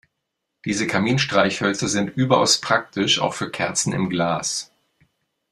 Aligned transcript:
Diese 0.65 0.87
Kaminstreichhölzer 0.87 1.87
sind 1.87 2.17
überaus 2.17 2.59
praktisch, 2.59 3.19
auch 3.19 3.35
für 3.35 3.51
Kerzen 3.51 3.93
im 3.93 4.09
Glas. 4.09 4.71